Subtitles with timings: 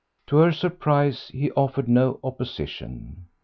[0.25, 3.25] To her surprise, he offered no opposition.